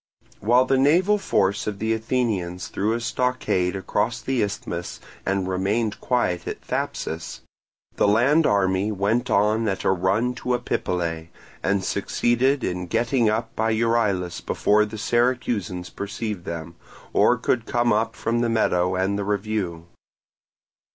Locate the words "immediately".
8.87-8.99